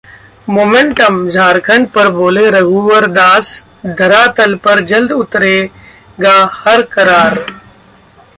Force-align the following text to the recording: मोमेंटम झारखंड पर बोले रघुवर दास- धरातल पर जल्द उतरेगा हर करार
मोमेंटम 0.49 1.27
झारखंड 1.29 1.87
पर 1.87 2.09
बोले 2.11 2.49
रघुवर 2.49 3.05
दास- 3.05 3.65
धरातल 3.99 4.55
पर 4.55 4.79
जल्द 4.85 5.11
उतरेगा 5.11 6.33
हर 6.53 6.81
करार 6.91 7.37